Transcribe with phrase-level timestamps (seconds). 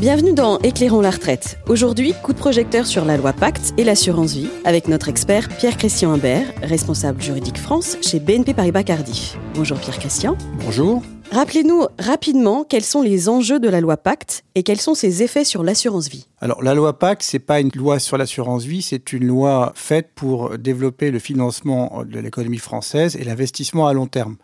[0.00, 1.58] Bienvenue dans Éclairons la retraite.
[1.66, 6.12] Aujourd'hui, coup de projecteur sur la loi Pacte et l'assurance vie avec notre expert Pierre-Christian
[6.12, 9.36] Imbert, responsable juridique France chez BNP Paribas Cardiff.
[9.54, 10.38] Bonjour Pierre-Christian.
[10.64, 11.02] Bonjour.
[11.32, 15.42] Rappelez-nous rapidement quels sont les enjeux de la loi Pacte et quels sont ses effets
[15.42, 16.28] sur l'assurance vie.
[16.40, 20.10] Alors la loi Pacte, c'est pas une loi sur l'assurance vie, c'est une loi faite
[20.14, 24.36] pour développer le financement de l'économie française et l'investissement à long terme.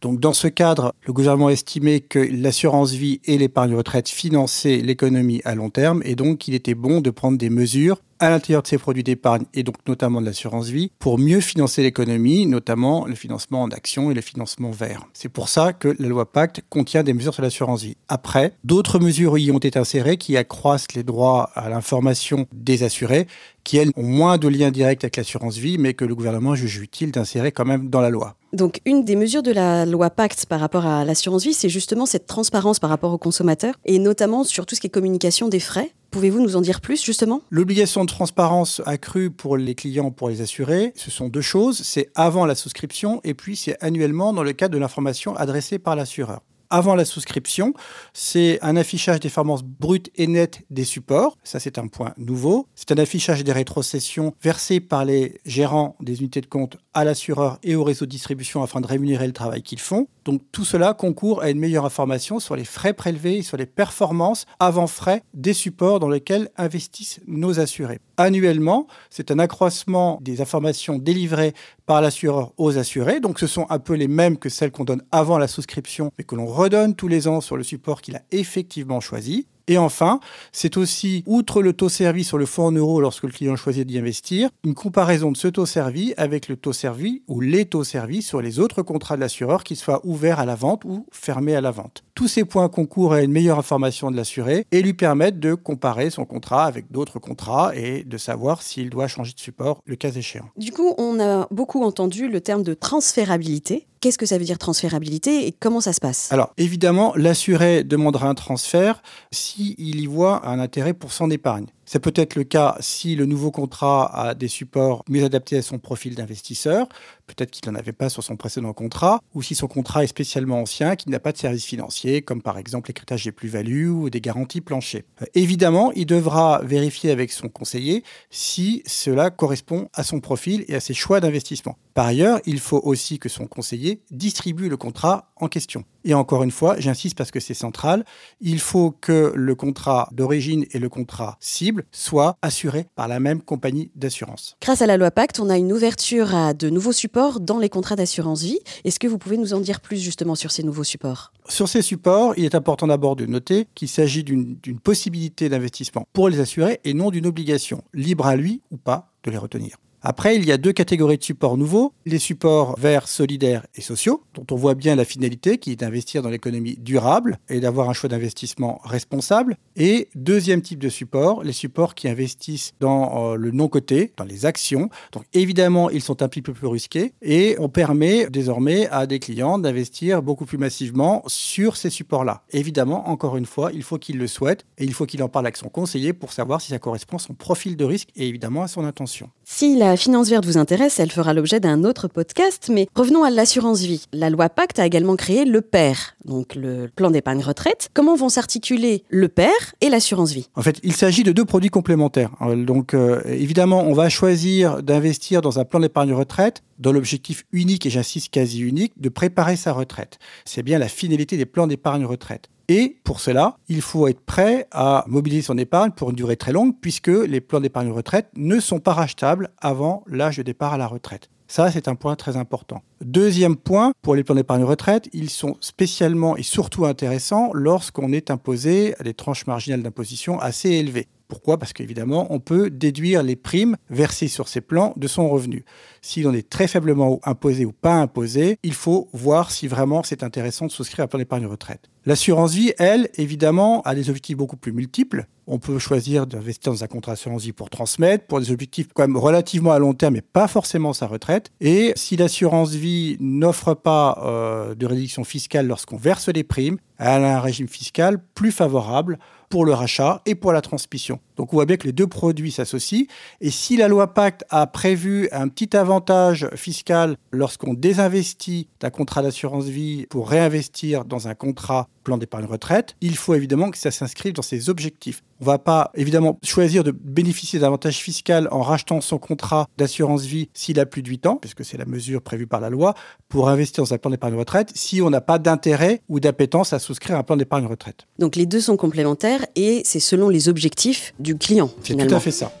[0.00, 5.42] Donc dans ce cadre, le gouvernement estimait que l'assurance vie et l'épargne retraite finançaient l'économie
[5.44, 8.68] à long terme et donc il était bon de prendre des mesures à l'intérieur de
[8.68, 13.14] ces produits d'épargne et donc notamment de l'assurance vie pour mieux financer l'économie, notamment le
[13.14, 15.06] financement en actions et le financement vert.
[15.12, 17.96] C'est pour ça que la loi Pacte contient des mesures sur l'assurance vie.
[18.08, 23.26] Après, d'autres mesures y ont été insérées qui accroissent les droits à l'information des assurés
[23.64, 26.78] qui, elles, ont moins de liens directs avec l'assurance vie, mais que le gouvernement juge
[26.78, 28.36] utile d'insérer quand même dans la loi.
[28.52, 32.06] Donc, une des mesures de la loi Pacte par rapport à l'assurance vie, c'est justement
[32.06, 35.60] cette transparence par rapport aux consommateurs, et notamment sur tout ce qui est communication des
[35.60, 35.92] frais.
[36.10, 37.40] Pouvez-vous nous en dire plus justement?
[37.50, 41.82] L'obligation de transparence accrue pour les clients, pour les assurés, ce sont deux choses.
[41.84, 45.94] C'est avant la souscription et puis c'est annuellement dans le cadre de l'information adressée par
[45.94, 47.74] l'assureur avant la souscription,
[48.12, 51.36] c'est un affichage des performances brutes et nettes des supports.
[51.44, 52.66] Ça, c'est un point nouveau.
[52.74, 57.58] C'est un affichage des rétrocessions versées par les gérants des unités de compte à l'assureur
[57.62, 60.08] et au réseau de distribution afin de rémunérer le travail qu'ils font.
[60.24, 63.66] Donc tout cela concourt à une meilleure information sur les frais prélevés et sur les
[63.66, 68.00] performances avant frais des supports dans lesquels investissent nos assurés.
[68.16, 71.54] Annuellement, c'est un accroissement des informations délivrées
[71.86, 73.20] par l'assureur aux assurés.
[73.20, 76.24] Donc ce sont un peu les mêmes que celles qu'on donne avant la souscription, mais
[76.24, 79.46] que l'on redonne tous les ans sur le support qu'il a effectivement choisi.
[79.70, 80.18] Et enfin,
[80.50, 83.86] c'est aussi, outre le taux servi sur le fonds en euros lorsque le client choisit
[83.86, 87.84] d'y investir, une comparaison de ce taux servi avec le taux servi ou les taux
[87.84, 91.54] servis sur les autres contrats de l'assureur, qu'ils soient ouverts à la vente ou fermés
[91.54, 92.02] à la vente.
[92.16, 96.10] Tous ces points concourent à une meilleure information de l'assuré et lui permettent de comparer
[96.10, 100.10] son contrat avec d'autres contrats et de savoir s'il doit changer de support le cas
[100.10, 100.50] échéant.
[100.56, 103.86] Du coup, on a beaucoup entendu le terme de transférabilité.
[104.00, 106.32] Qu'est-ce que ça veut dire transférabilité et comment ça se passe?
[106.32, 111.66] Alors évidemment, l'assuré demandera un transfert s'il y voit un intérêt pour son épargne.
[111.92, 115.62] C'est peut être le cas si le nouveau contrat a des supports mieux adaptés à
[115.62, 116.86] son profil d'investisseur,
[117.26, 120.60] peut-être qu'il n'en avait pas sur son précédent contrat, ou si son contrat est spécialement
[120.60, 124.20] ancien, qu'il n'a pas de services financiers, comme par exemple l'écritage des plus-values ou des
[124.20, 125.04] garanties planchées.
[125.20, 130.76] Euh, évidemment, il devra vérifier avec son conseiller si cela correspond à son profil et
[130.76, 131.76] à ses choix d'investissement.
[131.94, 135.84] Par ailleurs, il faut aussi que son conseiller distribue le contrat en question.
[136.04, 138.04] Et encore une fois, j'insiste parce que c'est central,
[138.40, 143.42] il faut que le contrat d'origine et le contrat cible soient assurés par la même
[143.42, 144.56] compagnie d'assurance.
[144.60, 147.68] Grâce à la loi Pacte, on a une ouverture à de nouveaux supports dans les
[147.68, 148.58] contrats d'assurance vie.
[148.84, 151.32] Est-ce que vous pouvez nous en dire plus justement sur ces nouveaux supports?
[151.48, 156.28] Sur ces supports, il est important d'abord de noter qu'il s'agit d'une possibilité d'investissement pour
[156.28, 159.76] les assurés et non d'une obligation, libre à lui ou pas de les retenir.
[160.02, 164.22] Après, il y a deux catégories de supports nouveaux, les supports verts, solidaires et sociaux,
[164.34, 167.92] dont on voit bien la finalité qui est d'investir dans l'économie durable et d'avoir un
[167.92, 169.58] choix d'investissement responsable.
[169.76, 174.46] Et deuxième type de support, les supports qui investissent dans euh, le non-coté, dans les
[174.46, 174.88] actions.
[175.12, 179.18] Donc évidemment, ils sont un petit peu plus risqués et on permet désormais à des
[179.18, 182.42] clients d'investir beaucoup plus massivement sur ces supports-là.
[182.52, 185.44] Évidemment, encore une fois, il faut qu'il le souhaite et il faut qu'il en parle
[185.44, 188.62] avec son conseiller pour savoir si ça correspond à son profil de risque et évidemment
[188.62, 189.28] à son intention.
[189.52, 193.30] Si la finance verte vous intéresse, elle fera l'objet d'un autre podcast, mais revenons à
[193.30, 194.06] l'assurance vie.
[194.12, 195.94] La loi Pacte a également créé le PER,
[196.24, 197.90] donc le plan d'épargne retraite.
[197.92, 199.50] Comment vont s'articuler le PER
[199.80, 200.48] et l'assurance vie?
[200.54, 202.30] En fait, il s'agit de deux produits complémentaires.
[202.56, 207.84] Donc euh, évidemment, on va choisir d'investir dans un plan d'épargne retraite dans l'objectif unique,
[207.84, 210.18] et j'insiste quasi unique, de préparer sa retraite.
[210.44, 212.48] C'est bien la finalité des plans d'épargne retraite.
[212.70, 216.52] Et pour cela, il faut être prêt à mobiliser son épargne pour une durée très
[216.52, 220.78] longue, puisque les plans d'épargne retraite ne sont pas rachetables avant l'âge de départ à
[220.78, 221.30] la retraite.
[221.48, 222.84] Ça, c'est un point très important.
[223.04, 228.30] Deuxième point, pour les plans d'épargne retraite, ils sont spécialement et surtout intéressants lorsqu'on est
[228.30, 231.08] imposé à des tranches marginales d'imposition assez élevées.
[231.26, 231.58] Pourquoi?
[231.58, 235.64] Parce qu'évidemment, on peut déduire les primes versées sur ces plans de son revenu.
[236.02, 240.22] S'il en est très faiblement imposé ou pas imposé, il faut voir si vraiment c'est
[240.22, 241.88] intéressant de souscrire à un plan d'épargne retraite.
[242.06, 245.26] L'assurance vie, elle, évidemment, a des objectifs beaucoup plus multiples.
[245.46, 249.02] On peut choisir d'investir dans un contrat d'assurance vie pour transmettre, pour des objectifs quand
[249.02, 251.50] même relativement à long terme, mais pas forcément sa retraite.
[251.60, 257.24] Et si l'assurance vie n'offre pas euh, de réduction fiscale lorsqu'on verse les primes, elle
[257.24, 259.18] a un régime fiscal plus favorable
[259.50, 261.18] pour le rachat et pour la transmission.
[261.36, 263.06] Donc on voit bien que les deux produits s'associent.
[263.40, 269.22] Et si la loi Pacte a prévu un petit avantage fiscal lorsqu'on désinvestit d'un contrat
[269.22, 273.90] d'assurance vie pour réinvestir dans un contrat plan d'épargne retraite, il faut évidemment que ça
[273.90, 275.22] s'inscrive dans ses objectifs.
[275.40, 280.24] On ne va pas évidemment choisir de bénéficier d'avantages fiscaux en rachetant son contrat d'assurance
[280.24, 282.94] vie s'il a plus de 8 ans, puisque c'est la mesure prévue par la loi,
[283.28, 286.78] pour investir dans un plan d'épargne retraite si on n'a pas d'intérêt ou d'appétence à
[286.78, 288.06] souscrire un plan d'épargne retraite.
[288.18, 291.70] Donc les deux sont complémentaires et c'est selon les objectifs du client.
[291.82, 292.52] C'est tout à fait ça.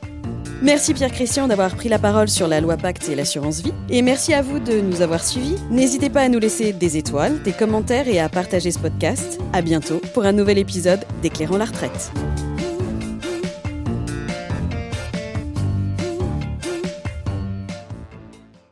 [0.62, 3.72] Merci Pierre Christian d'avoir pris la parole sur la loi Pacte et l'assurance vie.
[3.88, 5.56] Et merci à vous de nous avoir suivis.
[5.70, 9.38] N'hésitez pas à nous laisser des étoiles, des commentaires et à partager ce podcast.
[9.54, 12.12] À bientôt pour un nouvel épisode d'Éclairant la retraite.